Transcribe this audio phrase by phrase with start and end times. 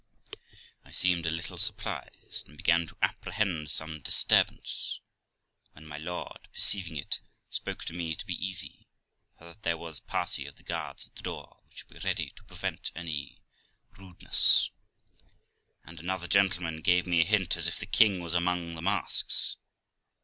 [0.83, 4.99] I seemed a little surprised, and began to apprehend some disturbance,
[5.73, 7.19] when my Lord perceiving it,
[7.51, 8.87] spoke to me to be easy,
[9.37, 11.99] for that there was a party of the guards at the door which should be
[11.99, 13.43] ready to prevent any
[13.95, 14.71] rudeness;
[15.83, 19.55] and another gentleman gave me a hint as if the king was among the masks.